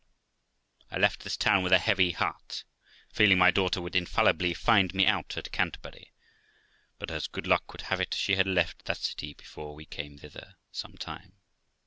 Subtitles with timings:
[0.89, 2.63] I left this town with a heavy heart,
[3.13, 6.11] feeling my daughter would infallibly find me out at Canterbury;
[6.97, 10.17] but, as good luck would have it, she had left that city before we came
[10.17, 11.33] thither, some time.